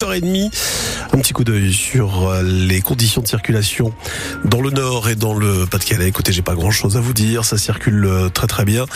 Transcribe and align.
8h30, 0.00 0.97
un 1.18 1.20
petit 1.20 1.32
coup 1.32 1.42
d'œil 1.42 1.72
sur 1.72 2.28
euh, 2.28 2.42
les 2.44 2.80
conditions 2.80 3.20
de 3.20 3.26
circulation 3.26 3.92
dans 4.44 4.60
le 4.60 4.70
nord 4.70 5.08
et 5.08 5.16
dans 5.16 5.34
le 5.34 5.66
Pas-de-Calais. 5.66 6.06
Écoutez, 6.06 6.30
j'ai 6.30 6.42
pas 6.42 6.54
grand 6.54 6.70
chose 6.70 6.96
à 6.96 7.00
vous 7.00 7.12
dire, 7.12 7.44
ça 7.44 7.58
circule 7.58 8.04
euh, 8.04 8.28
très 8.28 8.46
très 8.46 8.64
bien. 8.64 8.86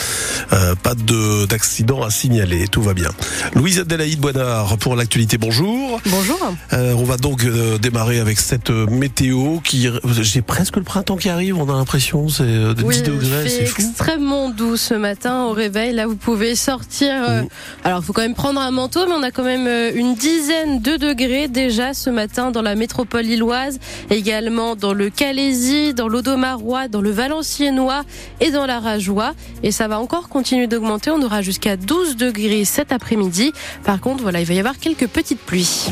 Euh, 0.53 0.73
pas 0.75 0.95
de 0.95 1.45
d'accident 1.45 2.01
à 2.01 2.09
signaler, 2.09 2.69
tout 2.69 2.81
va 2.81 2.93
bien. 2.93 3.09
Louise 3.55 3.79
Adélaïde 3.79 4.21
Boinard 4.21 4.77
pour 4.77 4.95
l'actualité, 4.95 5.37
bonjour. 5.37 5.99
Bonjour. 6.05 6.39
Euh, 6.71 6.93
on 6.93 7.03
va 7.03 7.17
donc 7.17 7.43
euh, 7.43 7.77
démarrer 7.77 8.19
avec 8.21 8.39
cette 8.39 8.69
météo 8.69 9.59
qui 9.59 9.89
j'ai 10.21 10.41
presque 10.41 10.77
le 10.77 10.83
printemps 10.83 11.17
qui 11.17 11.27
arrive, 11.27 11.57
on 11.57 11.69
a 11.69 11.73
l'impression 11.73 12.29
c'est 12.29 12.43
de 12.45 12.73
10 12.73 12.99
il 12.99 13.03
degrés, 13.03 13.49
c'est 13.49 13.63
extrêmement 13.63 14.49
doux 14.49 14.77
ce 14.77 14.93
matin 14.93 15.43
au 15.43 15.51
réveil. 15.51 15.91
Là, 15.93 16.07
vous 16.07 16.15
pouvez 16.15 16.55
sortir. 16.55 17.09
euh, 17.11 17.41
Mm. 17.43 17.47
Alors, 17.83 17.99
il 18.01 18.05
faut 18.05 18.13
quand 18.13 18.21
même 18.21 18.35
prendre 18.35 18.61
un 18.61 18.71
manteau, 18.71 19.05
mais 19.07 19.13
on 19.13 19.23
a 19.23 19.31
quand 19.31 19.43
même 19.43 19.67
une 19.95 20.15
dizaine 20.15 20.81
de 20.81 20.95
degrés 20.95 21.47
déjà 21.49 21.93
ce 21.93 22.12
matin 22.13 22.51
dans 22.51 22.61
la 22.61 22.75
métropole 22.75 23.23
lilloise, 23.23 23.79
également 24.09 24.75
dans 24.75 24.93
le 24.93 25.09
Calaisie, 25.09 25.93
dans 25.93 26.07
l'Audomarois, 26.07 26.87
dans 26.87 27.01
le 27.01 27.11
Valenciennois 27.11 28.03
et 28.39 28.51
dans 28.51 28.65
la 28.65 28.79
Rajoie. 28.79 29.33
Et 29.63 29.71
ça 29.71 29.87
va 29.87 29.99
encore 29.99 30.29
continuer 30.29 30.67
d'augmenter. 30.67 31.11
On 31.11 31.21
aura 31.21 31.41
jusqu'à 31.41 31.75
12 31.75 32.15
degrés 32.15 32.65
cet 32.65 32.91
après-midi. 32.91 33.51
Par 33.83 33.99
contre, 33.99 34.23
voilà, 34.23 34.39
il 34.39 34.45
va 34.45 34.53
y 34.53 34.59
avoir 34.59 34.77
quelques 34.77 35.07
petites 35.07 35.41
pluies. 35.41 35.89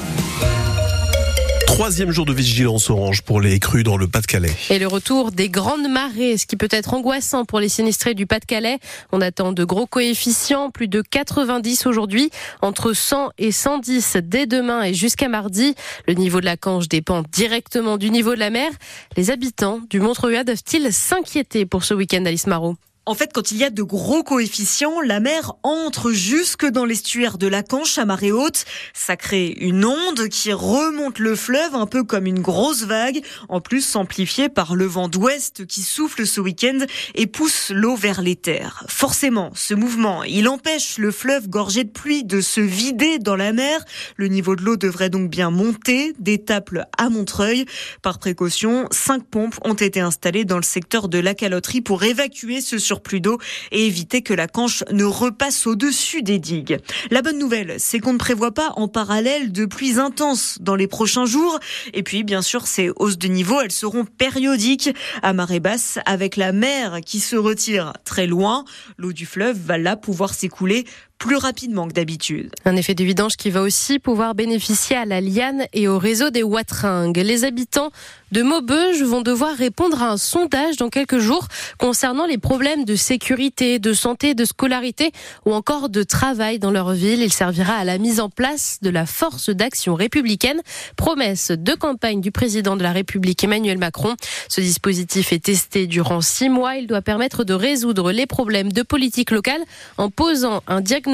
Troisième 1.72 2.12
jour 2.12 2.26
de 2.26 2.34
vigilance 2.34 2.90
orange 2.90 3.22
pour 3.22 3.40
les 3.40 3.58
crues 3.58 3.84
dans 3.84 3.96
le 3.96 4.06
Pas-de-Calais. 4.06 4.52
Et 4.70 4.78
le 4.78 4.88
retour 4.88 5.32
des 5.32 5.48
grandes 5.48 5.90
marées, 5.90 6.38
ce 6.38 6.46
qui 6.46 6.58
peut 6.58 6.68
être 6.70 6.94
angoissant 6.94 7.46
pour 7.46 7.62
les 7.62 7.70
sinistrés 7.70 8.14
du 8.14 8.26
Pas-de-Calais. 8.26 8.80
On 9.14 9.22
attend 9.22 9.54
de 9.54 9.64
gros 9.64 9.88
coefficients, 9.88 10.70
plus 10.70 10.90
de 10.90 11.02
90 11.02 11.86
aujourd'hui, 11.86 12.30
entre 12.62 12.92
100 12.92 13.32
et 13.38 13.54
110 13.54 14.18
dès 14.22 14.48
demain 14.48 14.84
et 14.84 14.94
jusqu'à 14.94 15.30
mardi. 15.30 15.74
Le 16.10 16.14
niveau 16.14 16.42
de 16.42 16.46
la 16.46 16.58
Canche 16.58 16.90
dépend 16.90 17.24
directement 17.32 17.96
du 17.96 18.10
niveau 18.10 18.36
de 18.36 18.40
la 18.40 18.50
mer. 18.50 18.70
Les 19.16 19.32
habitants 19.32 19.80
du 19.90 20.02
Montreuil 20.02 20.44
doivent-ils 20.44 20.92
s'inquiéter 20.92 21.66
pour 21.66 21.86
ce 21.86 21.94
week-end, 21.94 22.26
Alice 22.26 22.48
Marot? 22.48 22.76
En 23.08 23.16
fait, 23.16 23.32
quand 23.34 23.52
il 23.52 23.58
y 23.58 23.64
a 23.64 23.72
de 23.72 23.82
gros 23.82 24.22
coefficients, 24.22 25.02
la 25.02 25.20
mer 25.20 25.54
entre 25.64 26.12
jusque 26.12 26.68
dans 26.68 26.86
l'estuaire 26.86 27.40
de 27.40 27.48
la 27.48 27.64
Canche 27.64 27.98
à 27.98 28.06
marée 28.06 28.32
haute. 28.32 28.64
Ça 28.94 29.16
crée 29.16 29.48
une 29.60 29.86
onde 29.86 30.28
qui 30.28 30.54
remonte 30.54 31.18
le 31.18 31.36
fleuve 31.36 31.74
un 31.74 31.88
peu 31.88 32.04
comme 32.04 32.28
une 32.28 32.42
grosse 32.42 32.84
vague, 32.84 33.24
en 33.50 33.60
plus 33.60 33.96
amplifiée 33.96 34.50
par 34.50 34.76
le 34.76 34.86
vent 34.86 35.08
d'ouest 35.08 35.66
qui 35.66 35.82
souffle 35.82 36.28
ce 36.28 36.40
week-end 36.40 36.78
et 37.16 37.26
pousse 37.26 37.72
l'eau 37.72 37.96
vers 37.96 38.22
les 38.22 38.36
terres. 38.36 38.86
Forcément, 38.88 39.50
ce 39.56 39.74
mouvement, 39.74 40.24
il 40.24 40.48
empêche 40.48 41.00
le 41.00 41.10
fleuve 41.10 41.50
gorgé 41.50 41.84
de 41.84 41.90
pluie 41.90 42.24
de 42.24 42.40
se 42.40 42.62
vider 42.62 43.18
dans 43.18 43.36
la 43.36 43.52
mer. 43.52 43.84
Le 44.16 44.28
niveau 44.28 44.56
de 44.56 44.62
l'eau 44.62 44.78
devrait 44.78 45.10
donc 45.10 45.32
bien 45.32 45.50
monter 45.50 46.14
d'Étaples 46.20 46.86
à 47.00 47.10
Montreuil. 47.10 47.66
Par 48.04 48.20
précaution, 48.20 48.86
cinq 48.92 49.26
pompes 49.26 49.58
ont 49.66 49.74
été 49.74 50.02
installées 50.02 50.46
dans 50.46 50.58
le 50.58 50.62
secteur 50.62 51.10
de 51.10 51.18
la 51.18 51.34
caloterie 51.34 51.82
pour 51.82 52.04
évacuer 52.04 52.62
ce 52.62 52.78
surplus 52.92 53.22
d'eau 53.22 53.38
et 53.72 53.86
éviter 53.86 54.22
que 54.22 54.34
la 54.34 54.48
canche 54.48 54.84
ne 54.92 55.06
repasse 55.06 55.66
au-dessus 55.66 56.24
des 56.24 56.40
digues. 56.40 56.78
La 57.10 57.22
bonne 57.22 57.40
nouvelle, 57.40 57.76
c'est 57.78 58.00
qu'on 58.00 58.12
ne 58.12 58.18
prévoit 58.18 58.52
pas 58.52 58.74
en 58.76 58.90
parallèle 58.90 59.54
de 59.54 59.66
pluies 59.66 59.98
intenses 59.98 60.58
dans 60.60 60.76
les 60.76 60.88
prochains 60.88 61.26
jours. 61.26 61.58
Et 61.94 62.04
puis, 62.04 62.26
bien 62.26 62.42
sûr, 62.42 62.68
ces 62.68 62.92
hausses 62.98 63.18
de 63.18 63.30
niveau, 63.30 63.62
elles 63.62 63.72
seront 63.72 64.04
périodiques 64.04 64.90
à 65.22 65.32
marée 65.32 65.62
basse 65.62 66.00
avec 66.06 66.36
la 66.36 66.52
mer 66.52 67.00
qui 67.06 67.22
se 67.22 67.38
retire 67.38 67.94
très 68.04 68.28
loin. 68.28 68.66
L'eau 68.98 69.14
du 69.14 69.26
fleuve 69.26 69.58
va 69.58 69.78
là 69.78 69.96
pouvoir 69.96 70.34
s'écouler 70.34 70.84
plus 71.22 71.38
rapidement 71.38 71.88
que 71.88 71.94
d'habitude. 71.94 72.50
Un 72.66 72.76
effet 72.76 72.96
de 72.96 73.04
vidange 73.04 73.38
qui 73.38 73.52
va 73.52 73.62
aussi 73.62 74.00
pouvoir 74.00 74.34
bénéficier 74.34 74.98
à 74.98 75.06
la 75.06 75.22
liane 75.22 75.66
et 75.72 75.88
au 75.88 76.00
réseau 76.00 76.32
des 76.32 76.42
Watringues. 76.42 77.18
Les 77.18 77.46
habitants 77.46 77.92
de 78.32 78.42
Maubeuge 78.42 79.04
vont 79.04 79.22
devoir 79.22 79.56
répondre 79.56 80.02
à 80.02 80.10
un 80.10 80.18
sondage 80.18 80.78
dans 80.78 80.90
quelques 80.90 81.20
jours 81.20 81.48
concernant 81.78 82.26
les 82.26 82.40
problèmes 82.40 82.86
de 82.86 82.96
sécurité, 82.96 83.78
de 83.78 83.94
santé, 83.94 84.34
de 84.34 84.46
scolarité 84.46 85.12
ou 85.46 85.54
encore 85.54 85.90
de 85.90 86.02
travail 86.02 86.58
dans 86.58 86.72
leur 86.72 86.94
ville. 86.94 87.22
Il 87.22 87.32
servira 87.32 87.76
à 87.76 87.84
la 87.84 88.00
mise 88.00 88.20
en 88.20 88.30
place 88.30 88.80
de 88.82 88.90
la 88.90 89.06
force 89.06 89.52
d'action 89.52 89.94
républicaine, 89.94 90.62
promesse 90.96 91.52
de 91.52 91.74
campagne 91.76 92.22
du 92.22 92.32
président 92.32 92.76
de 92.76 92.82
la 92.82 92.94
République 92.94 93.44
Emmanuel 93.44 93.78
Macron. 93.78 94.16
Ce 94.50 94.60
dispositif 94.60 95.34
est 95.34 95.44
testé 95.44 95.86
durant 95.86 96.22
six 96.22 96.50
mois. 96.50 96.78
Il 96.78 96.88
doit 96.88 97.04
permettre 97.04 97.44
de 97.44 97.54
résoudre 97.54 98.12
les 98.12 98.26
problèmes 98.26 98.72
de 98.72 98.82
politique 98.82 99.30
locale 99.30 99.62
en 100.00 100.10
posant 100.10 100.64
un 100.66 100.82
diagnostic 100.82 101.11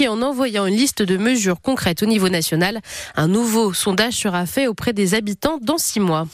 et 0.00 0.08
en 0.08 0.22
envoyant 0.22 0.66
une 0.66 0.76
liste 0.76 1.02
de 1.02 1.16
mesures 1.16 1.60
concrètes 1.60 2.02
au 2.02 2.06
niveau 2.06 2.28
national. 2.28 2.80
Un 3.16 3.28
nouveau 3.28 3.72
sondage 3.72 4.14
sera 4.14 4.46
fait 4.46 4.66
auprès 4.66 4.92
des 4.92 5.14
habitants 5.14 5.58
dans 5.60 5.78
six 5.78 6.00
mois. 6.00 6.26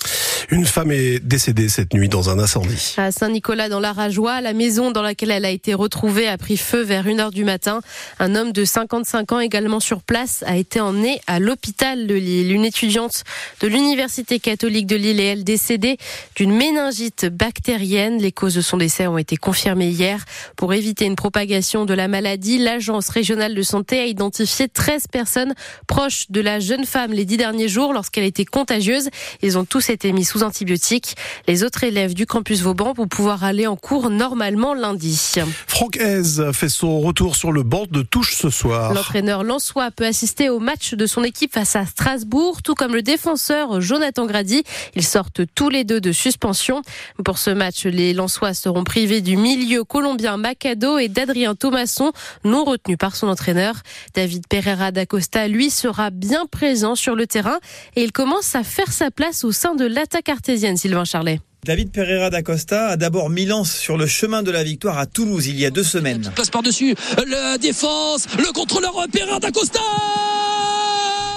Une 0.50 0.66
femme 0.66 0.92
est 0.92 1.20
décédée 1.20 1.68
cette 1.68 1.94
nuit 1.94 2.08
dans 2.08 2.28
un 2.28 2.38
incendie. 2.38 2.94
À 2.98 3.10
Saint-Nicolas, 3.10 3.68
dans 3.68 3.80
la 3.80 3.92
Rajoie, 3.92 4.40
la 4.40 4.52
maison 4.52 4.90
dans 4.90 5.02
laquelle 5.02 5.30
elle 5.30 5.44
a 5.44 5.50
été 5.50 5.74
retrouvée 5.74 6.28
a 6.28 6.36
pris 6.36 6.56
feu 6.56 6.82
vers 6.82 7.06
1h 7.06 7.32
du 7.32 7.44
matin. 7.44 7.80
Un 8.18 8.34
homme 8.34 8.52
de 8.52 8.64
55 8.64 9.32
ans, 9.32 9.40
également 9.40 9.80
sur 9.80 10.02
place, 10.02 10.44
a 10.46 10.56
été 10.56 10.80
emmené 10.80 11.20
à 11.26 11.38
l'hôpital 11.38 12.06
de 12.06 12.14
Lille. 12.14 12.52
Une 12.52 12.64
étudiante 12.64 13.24
de 13.60 13.68
l'Université 13.68 14.38
catholique 14.38 14.86
de 14.86 14.96
Lille 14.96 15.20
est, 15.20 15.24
elle, 15.24 15.44
décédée 15.44 15.96
d'une 16.36 16.54
méningite 16.54 17.26
bactérienne. 17.26 18.18
Les 18.18 18.32
causes 18.32 18.54
de 18.54 18.60
son 18.60 18.76
décès 18.76 19.06
ont 19.06 19.18
été 19.18 19.36
confirmées 19.36 19.88
hier. 19.88 20.24
Pour 20.56 20.74
éviter 20.74 21.06
une 21.06 21.16
propagation 21.16 21.86
de 21.86 21.94
la 21.94 22.08
maladie, 22.08 22.58
l'Agence 22.58 23.03
régionale 23.10 23.54
de 23.54 23.62
santé 23.62 24.00
a 24.00 24.06
identifié 24.06 24.68
13 24.68 25.06
personnes 25.08 25.54
proches 25.86 26.26
de 26.30 26.40
la 26.40 26.60
jeune 26.60 26.84
femme 26.84 27.12
les 27.12 27.24
dix 27.24 27.36
derniers 27.36 27.68
jours 27.68 27.92
lorsqu'elle 27.92 28.24
était 28.24 28.44
contagieuse. 28.44 29.08
Ils 29.42 29.58
ont 29.58 29.64
tous 29.64 29.90
été 29.90 30.12
mis 30.12 30.24
sous 30.24 30.42
antibiotiques. 30.42 31.14
Les 31.48 31.64
autres 31.64 31.84
élèves 31.84 32.14
du 32.14 32.26
campus 32.26 32.60
Vauban 32.60 32.92
vont 32.92 33.08
pouvoir 33.08 33.44
aller 33.44 33.66
en 33.66 33.76
cours 33.76 34.10
normalement 34.10 34.74
lundi. 34.74 35.34
Franck 35.66 35.96
Hez 35.96 36.52
fait 36.52 36.68
son 36.68 37.00
retour 37.00 37.36
sur 37.36 37.52
le 37.52 37.62
banc 37.62 37.84
de 37.90 38.02
touche 38.02 38.34
ce 38.34 38.50
soir. 38.50 38.94
L'entraîneur 38.94 39.44
Lançois 39.44 39.90
peut 39.90 40.06
assister 40.06 40.48
au 40.48 40.58
match 40.58 40.94
de 40.94 41.06
son 41.06 41.24
équipe 41.24 41.52
face 41.52 41.76
à 41.76 41.86
Strasbourg, 41.86 42.62
tout 42.62 42.74
comme 42.74 42.94
le 42.94 43.02
défenseur 43.02 43.80
Jonathan 43.80 44.26
Grady. 44.26 44.64
Ils 44.94 45.04
sortent 45.04 45.42
tous 45.54 45.68
les 45.68 45.84
deux 45.84 46.00
de 46.00 46.12
suspension. 46.12 46.82
Pour 47.24 47.38
ce 47.38 47.50
match, 47.50 47.84
les 47.84 48.12
Lançois 48.12 48.54
seront 48.54 48.84
privés 48.84 49.20
du 49.20 49.36
milieu 49.36 49.84
colombien 49.84 50.36
Macado 50.36 50.98
et 50.98 51.08
d'Adrien 51.08 51.54
Thomasson, 51.54 52.12
non 52.44 52.64
par 52.98 53.16
son 53.16 53.28
entraîneur. 53.28 53.76
David 54.14 54.46
Pereira 54.48 54.92
d'Acosta, 54.92 55.48
lui, 55.48 55.70
sera 55.70 56.10
bien 56.10 56.46
présent 56.46 56.94
sur 56.94 57.14
le 57.14 57.26
terrain 57.26 57.58
et 57.96 58.04
il 58.04 58.12
commence 58.12 58.54
à 58.54 58.62
faire 58.62 58.92
sa 58.92 59.10
place 59.10 59.44
au 59.44 59.52
sein 59.52 59.74
de 59.74 59.86
l'attaque 59.86 60.28
artésienne, 60.28 60.76
Sylvain 60.76 61.04
Charlet. 61.04 61.40
David 61.64 61.92
Pereira 61.92 62.28
d'Acosta 62.28 62.88
a 62.88 62.96
d'abord 62.96 63.30
mis 63.30 63.46
lance 63.46 63.72
sur 63.72 63.96
le 63.96 64.06
chemin 64.06 64.42
de 64.42 64.50
la 64.50 64.62
victoire 64.62 64.98
à 64.98 65.06
Toulouse 65.06 65.46
il 65.46 65.58
y 65.58 65.64
a 65.64 65.70
deux 65.70 65.82
semaines. 65.82 66.30
Passe 66.36 66.50
par-dessus, 66.50 66.94
la 67.26 67.56
défense, 67.56 68.26
le 68.36 68.52
contrôleur 68.52 68.94
Pereira 69.10 69.40
d'Acosta 69.40 69.80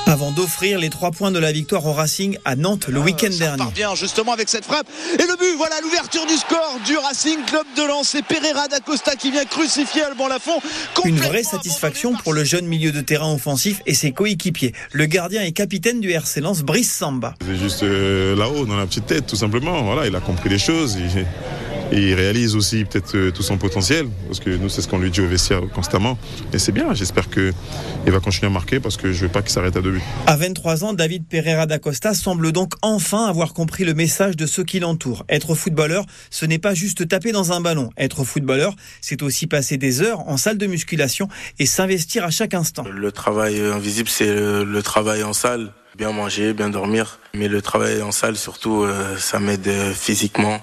Avant 0.08 0.32
d'offrir 0.32 0.80
les 0.80 0.90
trois 0.90 1.12
points 1.12 1.32
de 1.32 1.40
la 1.40 1.52
victoire 1.52 1.86
au 1.86 1.92
Racing 1.92 2.38
à 2.46 2.56
Nantes 2.56 2.88
le 2.88 3.00
week-end 3.02 3.30
Ça 3.30 3.58
dernier. 3.58 3.72
bien 3.76 3.94
justement 3.94 4.32
avec 4.32 4.48
cette 4.48 4.64
frappe. 4.64 4.88
Et 5.14 5.22
le 5.22 5.38
but, 5.38 5.54
voilà 5.58 5.76
l'ouverture 5.84 6.26
du 6.26 6.36
score 6.36 6.80
du 6.86 6.98
Racing 6.98 7.44
Club 7.46 7.66
de 7.76 7.84
Lens. 7.86 8.08
C'est 8.08 8.24
Pereira 8.24 8.70
d'Acosta 8.70 9.18
qui 9.18 9.32
vient 9.32 9.44
crucifier 9.44 10.04
Alban 10.04 10.30
Lafont. 10.30 10.62
Une 11.04 11.18
vraie 11.18 11.44
satisfaction 11.44 12.14
pour 12.14 12.32
le 12.32 12.46
jeune 12.46 12.68
milieu 12.68 12.94
de 12.94 13.02
terrain 13.02 13.34
offensif 13.34 13.82
et 13.86 13.94
ses 13.94 14.14
coéquipiers. 14.14 14.74
Le 14.94 15.08
gardien 15.08 15.42
et 15.42 15.52
capitaine 15.52 16.00
du 16.00 16.12
RC 16.12 16.40
Lens, 16.40 16.62
Brice 16.62 16.94
Samba. 16.94 17.34
C'est 17.46 17.58
juste 17.58 17.84
euh, 17.84 18.34
là-haut, 18.34 18.66
dans 18.66 18.78
la 18.78 18.88
petite 18.88 19.08
tête, 19.08 19.28
tout 19.28 19.36
simplement. 19.36 19.84
Voilà, 19.84 20.08
il 20.08 20.16
a 20.16 20.22
compris 20.22 20.48
les 20.48 20.60
choses. 20.60 20.96
Il, 20.96 21.26
il 21.92 22.14
réalise 22.14 22.56
aussi 22.56 22.86
peut-être 22.86 23.16
euh, 23.16 23.32
tout 23.32 23.44
son 23.44 23.58
potentiel, 23.58 24.08
parce 24.28 24.40
que 24.40 24.50
nous, 24.50 24.70
c'est 24.70 24.82
ce 24.82 24.88
qu'on 24.88 25.00
lui 25.00 25.12
dit 25.12 25.22
au 25.22 25.28
vestiaire 25.28 25.62
constamment. 25.74 26.18
Et 26.54 26.60
c'est 26.60 26.72
bien. 26.72 26.94
J'espère 26.94 27.30
qu'il 27.30 27.54
va 28.06 28.20
continuer 28.20 28.48
à 28.48 28.54
marquer, 28.54 28.80
parce 28.80 28.98
que 28.98 29.12
je 29.14 29.26
veux 29.26 29.32
pas 29.32 29.42
qu'il 29.42 29.52
s'arrête 29.52 29.76
à 29.76 29.82
deux 29.82 29.92
buts. 29.92 30.04
À 30.26 30.36
23 30.36 30.84
ans, 30.84 30.94
David 30.94 31.26
Pereira 31.28 31.66
d'Acosta 31.66 32.14
semble 32.14 32.52
donc 32.52 32.74
enfin 32.82 33.26
avoir 33.26 33.54
compris 33.54 33.86
le 33.86 33.94
message 33.94 34.36
de 34.36 34.46
ceux 34.46 34.64
qui 34.64 34.80
l'entourent. 34.80 35.26
Être 35.30 35.56
footballeur, 35.56 36.06
ce 36.30 36.46
n'est 36.46 36.60
pas 36.60 36.74
juste 36.74 37.08
taper 37.08 37.32
dans 37.32 37.52
un 37.52 37.62
ballon. 37.62 37.90
Être 37.98 38.24
footballeur, 38.24 38.76
c'est 39.02 39.22
aussi 39.22 39.48
passer 39.48 39.78
des 39.78 40.02
heures 40.02 40.28
en 40.28 40.38
salle 40.38 40.58
de 40.58 40.68
musculation 40.68 41.28
et 41.60 41.66
s'investir 41.66 42.26
à 42.26 42.30
chaque 42.30 42.54
instant. 42.54 42.84
Le 42.90 43.12
travail 43.12 43.60
invisible, 43.62 44.10
c'est 44.10 44.34
le, 44.34 44.64
le 44.64 44.84
travail 44.84 45.24
en 45.24 45.34
salle. 45.34 45.72
Bien 45.98 46.12
manger, 46.12 46.54
bien 46.54 46.70
dormir. 46.70 47.20
Mais 47.34 47.48
le 47.48 47.62
travail 47.62 48.02
en 48.02 48.12
salle, 48.12 48.36
surtout, 48.36 48.84
euh, 48.84 49.18
ça 49.18 49.40
m'aide 49.40 49.68
euh, 49.68 49.94
physiquement 49.94 50.62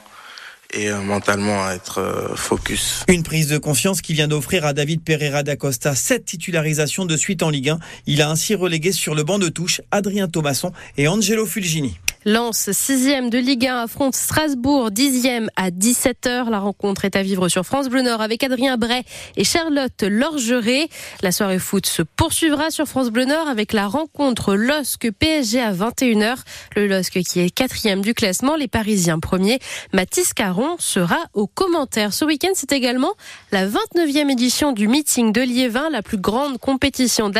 et 0.74 0.90
euh, 0.90 1.00
mentalement 1.00 1.64
à 1.64 1.74
être 1.74 1.98
euh, 1.98 2.34
focus. 2.34 3.04
Une 3.08 3.22
prise 3.22 3.48
de 3.48 3.58
confiance 3.58 4.02
qui 4.02 4.12
vient 4.12 4.28
d'offrir 4.28 4.66
à 4.66 4.72
David 4.72 5.02
Pereira 5.02 5.42
d'Acosta 5.42 5.94
sept 5.94 6.24
titularisations 6.24 7.06
de 7.06 7.16
suite 7.16 7.42
en 7.42 7.50
Ligue 7.50 7.70
1. 7.70 7.78
Il 8.06 8.22
a 8.22 8.30
ainsi 8.30 8.54
relégué 8.54 8.92
sur 8.92 9.14
le 9.14 9.22
banc 9.22 9.38
de 9.38 9.48
touche 9.48 9.80
Adrien 9.90 10.28
Thomasson 10.28 10.72
et 10.96 11.08
Angelo 11.08 11.46
Fulgini. 11.46 11.98
Lens, 12.26 12.70
sixième 12.72 13.28
de 13.28 13.36
Ligue 13.36 13.66
1, 13.66 13.82
affronte 13.82 14.14
Strasbourg, 14.14 14.90
dixième 14.90 15.50
à 15.56 15.68
17h. 15.68 16.48
La 16.48 16.58
rencontre 16.58 17.04
est 17.04 17.16
à 17.16 17.22
vivre 17.22 17.50
sur 17.50 17.66
France 17.66 17.90
Bleu 17.90 18.00
Nord 18.00 18.22
avec 18.22 18.42
Adrien 18.42 18.78
Bray 18.78 19.02
et 19.36 19.44
Charlotte 19.44 20.02
Lorgeret. 20.02 20.88
La 21.20 21.32
soirée 21.32 21.58
foot 21.58 21.84
se 21.84 22.00
poursuivra 22.00 22.70
sur 22.70 22.86
France 22.86 23.10
Bleu 23.10 23.26
Nord 23.26 23.46
avec 23.46 23.74
la 23.74 23.88
rencontre 23.88 24.54
LOSC 24.54 25.10
PSG 25.10 25.60
à 25.60 25.74
21h. 25.74 26.36
Le 26.76 26.86
LOSC 26.86 27.22
qui 27.24 27.40
est 27.40 27.50
quatrième 27.50 28.00
du 28.00 28.14
classement, 28.14 28.56
les 28.56 28.68
Parisiens 28.68 29.18
premiers. 29.18 29.58
Mathis 29.92 30.32
Caron 30.32 30.76
sera 30.78 31.18
au 31.34 31.46
commentaire. 31.46 32.14
Ce 32.14 32.24
week-end, 32.24 32.52
c'est 32.54 32.72
également 32.72 33.12
la 33.52 33.68
29e 33.68 34.30
édition 34.30 34.72
du 34.72 34.88
meeting 34.88 35.30
de 35.30 35.42
Liévin, 35.42 35.90
la 35.90 36.00
plus 36.00 36.16
grande 36.18 36.56
compétition 36.56 37.30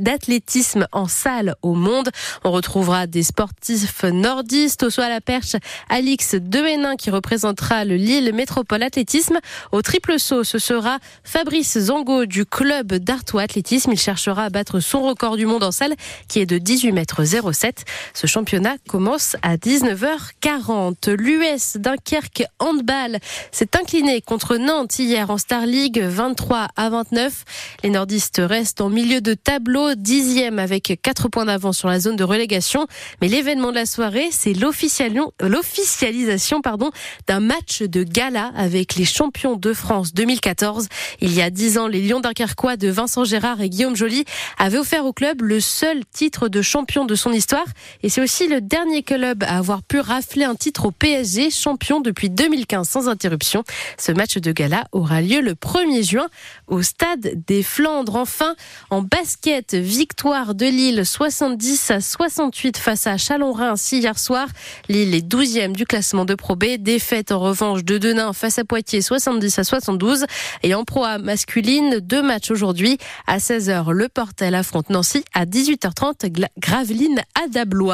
d'athlétisme 0.00 0.88
en 0.90 1.06
salle 1.06 1.54
au 1.62 1.74
monde. 1.74 2.10
On 2.42 2.50
retrouvera 2.50 3.06
des 3.06 3.22
sportifs 3.22 4.02
nordistes, 4.32 4.82
au 4.82 4.88
soit 4.88 5.04
à 5.04 5.08
la 5.10 5.20
perche, 5.20 5.56
Alix 5.90 6.36
Dehénin 6.36 6.96
qui 6.96 7.10
représentera 7.10 7.84
le 7.84 7.96
Lille 7.96 8.32
Métropole 8.32 8.82
Athlétisme. 8.82 9.38
Au 9.72 9.82
triple 9.82 10.18
saut, 10.18 10.42
ce 10.42 10.58
sera 10.58 10.98
Fabrice 11.22 11.78
Zongo 11.78 12.24
du 12.24 12.46
club 12.46 12.94
d'Artois 12.94 13.42
Athlétisme. 13.42 13.92
Il 13.92 13.98
cherchera 13.98 14.44
à 14.44 14.48
battre 14.48 14.80
son 14.80 15.02
record 15.02 15.36
du 15.36 15.44
monde 15.44 15.64
en 15.64 15.70
salle 15.70 15.94
qui 16.28 16.38
est 16.38 16.46
de 16.46 16.56
18 16.56 16.92
mètres 16.92 17.24
07. 17.24 17.84
Ce 18.14 18.26
championnat 18.26 18.76
commence 18.88 19.36
à 19.42 19.56
19h40. 19.56 21.10
L'US 21.10 21.76
Dunkerque 21.76 22.44
Handball 22.58 23.18
s'est 23.50 23.76
incliné 23.78 24.22
contre 24.22 24.56
Nantes 24.56 24.98
hier 24.98 25.28
en 25.28 25.36
Star 25.36 25.66
League 25.66 26.00
23 26.02 26.68
à 26.74 26.88
29. 26.88 27.44
Les 27.82 27.90
nordistes 27.90 28.40
restent 28.42 28.80
en 28.80 28.88
milieu 28.88 29.20
de 29.20 29.34
tableau, 29.34 29.94
dixième 29.94 30.58
avec 30.58 30.98
4 31.02 31.28
points 31.28 31.44
d'avance 31.44 31.76
sur 31.76 31.88
la 31.88 32.00
zone 32.00 32.16
de 32.16 32.24
relégation. 32.24 32.86
Mais 33.20 33.28
l'événement 33.28 33.70
de 33.70 33.76
la 33.76 33.86
soirée, 33.86 34.21
c'est 34.30 34.52
l'officialisation 34.52 36.60
pardon, 36.60 36.90
d'un 37.26 37.40
match 37.40 37.82
de 37.82 38.02
gala 38.02 38.52
avec 38.56 38.94
les 38.94 39.04
champions 39.04 39.56
de 39.56 39.72
France 39.72 40.14
2014. 40.14 40.88
Il 41.20 41.34
y 41.34 41.42
a 41.42 41.50
10 41.50 41.78
ans, 41.78 41.88
les 41.88 42.02
Lions 42.02 42.20
dunkerquois 42.20 42.76
de 42.76 42.88
Vincent 42.88 43.24
Gérard 43.24 43.60
et 43.60 43.68
Guillaume 43.68 43.96
Joly 43.96 44.24
avaient 44.58 44.78
offert 44.78 45.04
au 45.04 45.12
club 45.12 45.42
le 45.42 45.60
seul 45.60 46.02
titre 46.12 46.48
de 46.48 46.62
champion 46.62 47.04
de 47.04 47.14
son 47.14 47.32
histoire. 47.32 47.64
Et 48.02 48.08
c'est 48.08 48.22
aussi 48.22 48.48
le 48.48 48.60
dernier 48.60 49.02
club 49.02 49.44
à 49.44 49.58
avoir 49.58 49.82
pu 49.82 50.00
rafler 50.00 50.44
un 50.44 50.54
titre 50.54 50.86
au 50.86 50.90
PSG, 50.90 51.50
champion 51.50 52.00
depuis 52.00 52.30
2015 52.30 52.88
sans 52.88 53.08
interruption. 53.08 53.64
Ce 53.98 54.12
match 54.12 54.38
de 54.38 54.52
gala 54.52 54.86
aura 54.92 55.20
lieu 55.20 55.40
le 55.40 55.54
1er 55.54 56.08
juin 56.08 56.28
au 56.66 56.82
stade 56.82 57.44
des 57.46 57.62
Flandres. 57.62 58.16
Enfin, 58.16 58.54
en 58.90 59.02
basket, 59.02 59.74
victoire 59.74 60.54
de 60.54 60.66
Lille 60.66 61.04
70 61.04 61.90
à 61.90 62.00
68 62.00 62.76
face 62.76 63.06
à 63.06 63.16
Chalon-Reims 63.16 63.92
hier 63.92 64.11
soir. 64.18 64.48
Lille 64.88 65.14
est 65.14 65.26
12e 65.26 65.72
du 65.72 65.86
classement 65.86 66.24
de 66.24 66.34
Pro 66.34 66.56
B. 66.56 66.76
Défaite 66.78 67.32
en 67.32 67.38
revanche 67.38 67.84
de 67.84 67.98
Denain 67.98 68.32
face 68.32 68.58
à 68.58 68.64
Poitiers 68.64 69.02
70 69.02 69.58
à 69.58 69.64
72. 69.64 70.26
Et 70.62 70.74
en 70.74 70.84
Pro 70.84 71.04
A 71.04 71.18
masculine, 71.18 72.00
deux 72.00 72.22
matchs 72.22 72.50
aujourd'hui. 72.50 72.98
À 73.26 73.38
16h, 73.38 73.90
le 73.90 74.08
Portel 74.08 74.54
affronte 74.54 74.90
Nancy. 74.90 75.24
À 75.34 75.44
18h30, 75.44 76.30
Gravelines 76.58 77.22
à 77.42 77.48
Dablois. 77.48 77.90